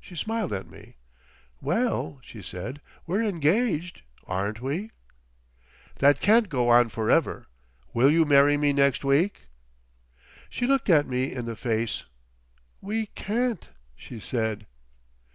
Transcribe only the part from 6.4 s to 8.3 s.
go on for ever. Will you